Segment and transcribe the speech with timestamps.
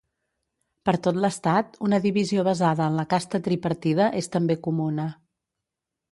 [0.89, 5.07] Per tot l'estat, una divisió basada en la casta tripartida és també comuna.